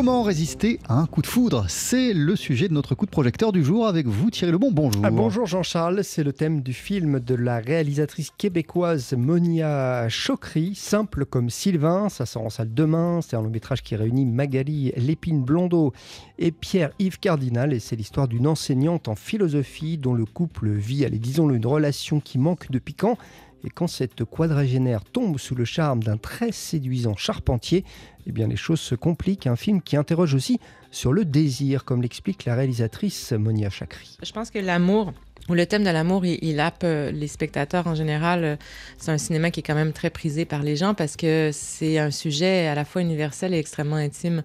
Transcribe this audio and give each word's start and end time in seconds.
Comment 0.00 0.22
résister 0.22 0.78
à 0.88 0.94
un 0.94 1.04
coup 1.04 1.20
de 1.20 1.26
foudre? 1.26 1.66
C'est 1.68 2.14
le 2.14 2.34
sujet 2.34 2.68
de 2.68 2.72
notre 2.72 2.94
coup 2.94 3.04
de 3.04 3.10
projecteur 3.10 3.52
du 3.52 3.62
jour 3.62 3.86
avec 3.86 4.06
vous 4.06 4.30
Thierry 4.30 4.50
Lebon. 4.50 4.70
Bonjour. 4.72 5.02
Ah, 5.04 5.10
bonjour 5.10 5.44
Jean-Charles, 5.44 6.02
c'est 6.04 6.24
le 6.24 6.32
thème 6.32 6.62
du 6.62 6.72
film 6.72 7.20
de 7.20 7.34
la 7.34 7.58
réalisatrice 7.58 8.30
québécoise 8.30 9.12
Monia 9.12 10.08
Chokri, 10.08 10.74
simple 10.74 11.26
comme 11.26 11.50
Sylvain, 11.50 12.08
ça 12.08 12.24
sort 12.24 12.46
en 12.46 12.48
salle 12.48 12.72
demain, 12.72 13.20
c'est 13.20 13.36
un 13.36 13.42
long 13.42 13.50
métrage 13.50 13.82
qui 13.82 13.94
réunit 13.94 14.24
Magali 14.24 14.90
Lépine 14.96 15.42
Blondeau 15.42 15.92
et 16.38 16.50
Pierre-Yves 16.50 17.20
Cardinal. 17.20 17.74
Et 17.74 17.78
c'est 17.78 17.94
l'histoire 17.94 18.26
d'une 18.26 18.46
enseignante 18.46 19.06
en 19.06 19.16
philosophie 19.16 19.98
dont 19.98 20.14
le 20.14 20.24
couple 20.24 20.70
vit, 20.70 21.04
allez 21.04 21.18
disons 21.18 21.50
une 21.50 21.66
relation 21.66 22.20
qui 22.20 22.38
manque 22.38 22.70
de 22.70 22.78
piquant 22.78 23.18
et 23.64 23.70
quand 23.70 23.86
cette 23.86 24.24
quadragénaire 24.24 25.04
tombe 25.04 25.38
sous 25.38 25.54
le 25.54 25.64
charme 25.64 26.02
d'un 26.02 26.16
très 26.16 26.52
séduisant 26.52 27.16
charpentier, 27.16 27.84
eh 28.26 28.32
bien 28.32 28.46
les 28.46 28.56
choses 28.56 28.80
se 28.80 28.94
compliquent. 28.94 29.46
Un 29.46 29.56
film 29.56 29.82
qui 29.82 29.96
interroge 29.96 30.34
aussi 30.34 30.60
sur 30.90 31.12
le 31.12 31.24
désir, 31.24 31.84
comme 31.84 32.02
l'explique 32.02 32.44
la 32.44 32.54
réalisatrice 32.54 33.32
Monia 33.32 33.70
Chakri. 33.70 34.18
Je 34.22 34.32
pense 34.32 34.50
que 34.50 34.58
l'amour 34.58 35.12
où 35.48 35.54
le 35.54 35.66
thème 35.66 35.82
de 35.82 35.90
l'amour, 35.90 36.24
il, 36.24 36.38
il 36.42 36.60
euh, 36.84 37.10
les 37.10 37.26
spectateurs 37.26 37.86
en 37.86 37.94
général. 37.94 38.58
C'est 38.98 39.10
un 39.10 39.18
cinéma 39.18 39.50
qui 39.50 39.60
est 39.60 39.62
quand 39.62 39.74
même 39.74 39.92
très 39.92 40.10
prisé 40.10 40.44
par 40.44 40.62
les 40.62 40.76
gens 40.76 40.94
parce 40.94 41.16
que 41.16 41.50
c'est 41.52 41.98
un 41.98 42.10
sujet 42.10 42.66
à 42.66 42.74
la 42.74 42.84
fois 42.84 43.02
universel 43.02 43.54
et 43.54 43.58
extrêmement 43.58 43.96
intime. 43.96 44.42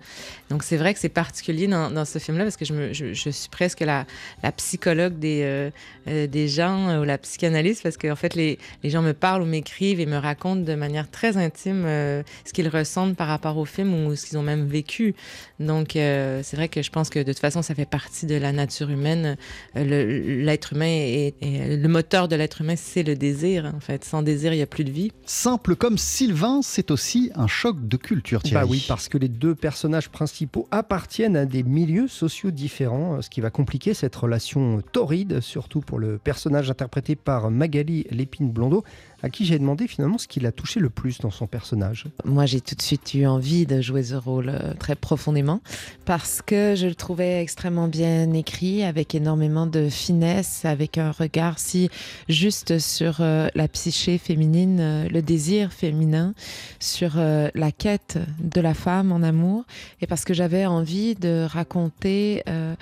Donc 0.49 0.63
c'est 0.63 0.77
vrai 0.77 0.93
que 0.93 0.99
c'est 0.99 1.09
particulier 1.09 1.67
dans, 1.67 1.91
dans 1.91 2.05
ce 2.05 2.19
film-là 2.19 2.45
parce 2.45 2.57
que 2.57 2.65
je, 2.65 2.73
me, 2.73 2.93
je, 2.93 3.29
suis 3.29 3.49
presque 3.49 3.81
la, 3.81 4.05
la 4.43 4.51
psychologue 4.53 5.19
des, 5.19 5.41
euh, 5.43 5.69
euh 6.07 6.27
des 6.27 6.47
gens 6.47 6.99
ou 6.99 7.03
la 7.03 7.17
psychanalyste 7.17 7.83
parce 7.83 7.97
qu'en 7.97 8.11
en 8.11 8.15
fait 8.15 8.33
les, 8.35 8.57
les, 8.83 8.89
gens 8.89 9.01
me 9.01 9.13
parlent 9.13 9.41
ou 9.43 9.45
m'écrivent 9.45 9.99
et 9.99 10.05
me 10.05 10.17
racontent 10.17 10.61
de 10.61 10.75
manière 10.75 11.09
très 11.09 11.37
intime 11.37 11.83
ce 11.83 12.53
qu'ils 12.53 12.69
ressentent 12.69 13.15
par 13.15 13.27
rapport 13.27 13.57
au 13.57 13.65
film 13.65 13.93
ou 14.05 14.15
ce 14.15 14.25
qu'ils 14.25 14.37
ont 14.37 14.43
même 14.43 14.65
vécu. 14.65 15.15
Donc 15.59 15.91
c'est 15.93 16.53
vrai 16.53 16.69
que 16.69 16.81
je 16.81 16.89
pense 16.89 17.09
que 17.09 17.19
de 17.19 17.31
toute 17.31 17.39
façon 17.39 17.61
ça 17.61 17.75
fait 17.75 17.85
partie 17.85 18.25
de 18.25 18.35
la 18.35 18.51
nature 18.51 18.89
humaine. 18.89 19.37
L'être 19.75 20.73
humain 20.73 20.84
et, 20.85 21.35
et, 21.41 21.77
le 21.77 21.87
moteur 21.87 22.27
de 22.27 22.35
l'être 22.35 22.61
humain, 22.61 22.75
c'est 22.75 23.03
le 23.03 23.15
désir. 23.15 23.71
En 23.75 23.79
fait, 23.79 24.03
sans 24.05 24.21
désir, 24.21 24.53
il 24.53 24.57
n'y 24.57 24.61
a 24.61 24.67
plus 24.67 24.83
de 24.83 24.91
vie. 24.91 25.11
Simple 25.25 25.75
comme 25.75 25.97
Sylvain, 25.97 26.61
c'est 26.61 26.91
aussi 26.91 27.31
un 27.35 27.47
choc 27.47 27.87
de 27.87 27.97
culture. 27.97 28.43
Thierry. 28.43 28.65
Bah 28.65 28.69
oui, 28.69 28.85
parce 28.87 29.09
que 29.09 29.17
les 29.17 29.29
deux 29.29 29.55
personnages 29.55 30.09
principaux 30.09 30.67
appartiennent 30.71 31.35
à 31.35 31.45
des 31.45 31.63
milieux 31.63 32.07
sociaux 32.07 32.51
différents, 32.51 33.21
ce 33.21 33.29
qui 33.29 33.41
va 33.41 33.49
compliquer 33.49 33.93
cette 33.93 34.15
relation 34.15 34.81
torride, 34.91 35.41
surtout 35.41 35.81
pour 35.81 35.99
le 35.99 36.17
personnage 36.17 36.69
interprété 36.69 37.15
par 37.15 37.51
Magali 37.51 38.05
Lépine 38.11 38.51
Blondeau, 38.51 38.83
à 39.21 39.29
qui 39.29 39.45
j'ai 39.45 39.57
demandé 39.57 39.87
finalement 39.87 40.17
ce 40.17 40.27
qui 40.27 40.39
l'a 40.39 40.51
touché 40.51 40.79
le 40.79 40.89
plus 40.89 41.19
dans 41.19 41.31
son 41.31 41.47
personnage. 41.47 42.05
Moi, 42.25 42.45
j'ai 42.45 42.61
tout 42.61 42.75
de 42.75 42.81
suite 42.81 43.13
eu 43.13 43.25
envie 43.25 43.65
de 43.65 43.81
jouer 43.81 44.03
ce 44.03 44.15
rôle 44.15 44.49
euh, 44.49 44.73
très 44.77 44.95
profondément 44.95 45.61
parce 46.05 46.41
que 46.41 46.75
je 46.75 46.85
le 46.87 46.95
trouvais 46.95 47.41
extrêmement 47.41 47.87
bien 47.87 48.31
écrit, 48.33 48.83
avec 48.83 49.15
énormément 49.15 49.65
de 49.65 49.89
finesse, 49.89 50.65
avec 50.75 50.97
un 50.97 51.11
regard 51.11 51.57
si 51.57 51.89
juste 52.27 52.79
sur 52.79 53.17
euh, 53.21 53.47
la 53.55 53.69
psyché 53.69 54.17
féminine, 54.17 54.79
euh, 54.81 55.09
le 55.09 55.21
désir 55.21 55.71
féminin, 55.71 56.33
sur 56.79 57.13
euh, 57.15 57.49
la 57.55 57.71
quête 57.71 58.19
de 58.39 58.59
la 58.59 58.73
femme 58.73 59.13
en 59.13 59.23
amour, 59.23 59.63
et 60.01 60.07
parce 60.07 60.25
que 60.25 60.33
j'avais 60.33 60.65
envie 60.65 61.15
de 61.15 61.47
raconter 61.49 62.43
euh, 62.49 62.75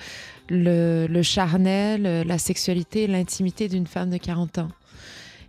le, 0.48 1.06
le 1.06 1.22
charnel, 1.22 2.26
la 2.26 2.38
sexualité, 2.38 3.06
l'intimité 3.06 3.68
d'une 3.68 3.86
femme 3.86 4.10
de 4.10 4.18
40 4.18 4.58
ans 4.58 4.70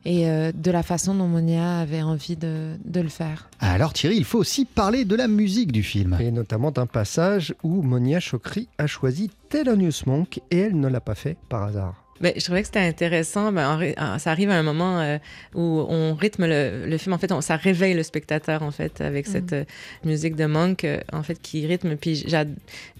et 0.05 0.29
euh, 0.29 0.51
de 0.53 0.71
la 0.71 0.83
façon 0.83 1.15
dont 1.15 1.27
Monia 1.27 1.79
avait 1.79 2.03
envie 2.03 2.37
de, 2.37 2.75
de, 2.85 3.01
le 3.01 3.09
faire. 3.09 3.49
Alors 3.59 3.91
Thierry, 3.91 4.15
il 4.15 4.23
faut 4.23 4.37
aussi 4.37 4.65
parler 4.65 5.03
de 5.03 5.15
la 5.15 5.27
musique 5.27 5.71
du 5.71 5.83
film. 5.83 6.15
Et 6.19 6.31
notamment 6.31 6.71
d'un 6.71 6.85
passage 6.85 7.55
où 7.63 7.81
Monia 7.81 8.19
Chokri 8.19 8.69
a 8.77 8.87
choisi 8.87 9.31
Thelonious 9.49 10.03
Monk 10.05 10.39
et 10.51 10.59
elle 10.59 10.79
ne 10.79 10.87
l'a 10.87 11.01
pas 11.01 11.15
fait 11.15 11.37
par 11.49 11.63
hasard. 11.63 12.04
Ben, 12.21 12.31
je 12.37 12.43
trouvais 12.45 12.61
que 12.61 12.67
c'était 12.67 12.79
intéressant. 12.79 13.51
Ben, 13.51 13.93
ça 14.19 14.31
arrive 14.31 14.49
à 14.49 14.57
un 14.57 14.63
moment 14.63 14.99
euh, 14.99 15.17
où 15.53 15.85
on 15.89 16.13
rythme 16.13 16.45
le, 16.45 16.85
le 16.85 16.97
film. 16.97 17.11
En 17.11 17.17
fait, 17.17 17.33
on, 17.33 17.41
ça 17.41 17.57
réveille 17.57 17.93
le 17.93 18.03
spectateur, 18.03 18.63
en 18.63 18.71
fait, 18.71 19.01
avec 19.01 19.27
cette 19.27 19.51
euh, 19.51 19.65
musique 20.05 20.37
de 20.37 20.45
Monk, 20.45 20.85
euh, 20.85 21.01
en 21.11 21.23
fait, 21.23 21.41
qui 21.41 21.67
rythme. 21.67 21.97
Puis 21.97 22.25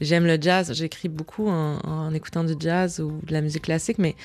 j'aime 0.02 0.26
le 0.26 0.38
jazz. 0.42 0.74
J'écris 0.74 1.08
beaucoup 1.08 1.48
en, 1.48 1.80
en, 1.86 2.14
écoutant 2.14 2.44
du 2.44 2.56
jazz 2.59 3.00
ou 3.00 3.22
de 3.26 3.31
la 3.31 3.40
musique 3.40 3.64
classique, 3.64 4.00
mais 4.00 4.16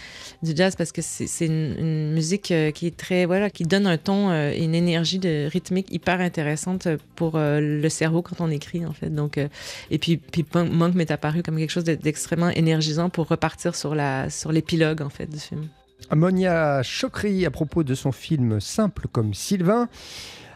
du 0.42 0.56
jazz 0.56 0.74
parce 0.74 0.90
que 0.90 1.02
c'est 1.02 1.46
une, 1.46 1.76
une, 1.78 2.12
musique 2.12 2.52
qui 2.74 2.86
est 2.86 2.96
très, 2.96 3.26
voilà, 3.26 3.48
qui 3.48 3.62
donne 3.62 3.86
un 3.86 3.96
ton 3.96 4.32
et 4.32 4.64
une 4.64 4.74
énergie 4.74 5.20
de 5.20 5.46
rythmique 5.46 5.92
hyper 5.92 6.20
intéressante 6.20 6.88
pour 7.14 7.32
le 7.36 7.88
cerveau 7.88 8.22
quand 8.22 8.40
on 8.40 8.50
écrit, 8.50 8.84
en 8.84 8.92
fait. 8.92 9.14
Donc, 9.14 9.38
et 9.90 9.98
puis, 9.98 10.16
puis 10.16 10.44
Monk 10.54 10.94
m'est 10.94 11.10
apparu 11.12 11.42
comme 11.44 11.58
quelque 11.58 11.70
chose 11.70 11.84
d'extrêmement 11.84 12.48
énergisant 12.48 13.08
pour 13.08 13.28
repartir 13.28 13.76
sur 13.76 13.94
la, 13.94 14.30
sur 14.30 14.50
les 14.50 14.62
pilotes 14.62 14.79
en 14.82 15.10
fait 15.10 15.26
du 15.26 15.38
film. 15.38 15.68
Monia 16.14 16.82
Chokri 16.82 17.46
à 17.46 17.50
propos 17.50 17.84
de 17.84 17.94
son 17.94 18.12
film 18.12 18.60
Simple 18.60 19.06
comme 19.12 19.34
Sylvain 19.34 19.88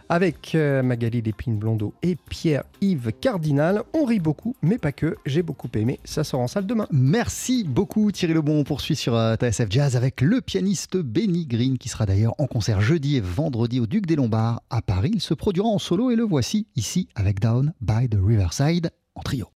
avec 0.08 0.54
euh, 0.54 0.82
Magali 0.82 1.22
Lépine 1.22 1.58
Blondeau 1.58 1.94
et 2.02 2.16
Pierre-Yves 2.16 3.12
Cardinal. 3.20 3.82
On 3.94 4.04
rit 4.04 4.18
beaucoup, 4.18 4.54
mais 4.62 4.78
pas 4.78 4.92
que. 4.92 5.16
J'ai 5.24 5.42
beaucoup 5.42 5.68
aimé. 5.74 5.98
Ça 6.04 6.24
sort 6.24 6.40
en 6.40 6.46
salle 6.46 6.66
demain. 6.66 6.86
Merci 6.90 7.64
beaucoup 7.64 8.12
Thierry 8.12 8.34
Lebon. 8.34 8.60
On 8.60 8.64
poursuit 8.64 8.96
sur 8.96 9.14
euh, 9.14 9.36
TSF 9.36 9.66
Jazz 9.70 9.96
avec 9.96 10.20
le 10.20 10.40
pianiste 10.40 10.96
Benny 10.96 11.46
Green 11.46 11.78
qui 11.78 11.88
sera 11.88 12.06
d'ailleurs 12.06 12.34
en 12.38 12.46
concert 12.46 12.80
jeudi 12.80 13.16
et 13.16 13.20
vendredi 13.20 13.80
au 13.80 13.86
Duc 13.86 14.06
des 14.06 14.16
Lombards 14.16 14.62
à 14.70 14.82
Paris. 14.82 15.12
Il 15.14 15.20
se 15.20 15.34
produira 15.34 15.68
en 15.68 15.78
solo 15.78 16.10
et 16.10 16.16
le 16.16 16.24
voici 16.24 16.66
ici 16.76 17.08
avec 17.14 17.40
Down 17.40 17.72
by 17.80 18.08
the 18.08 18.18
Riverside 18.22 18.90
en 19.14 19.22
trio. 19.22 19.48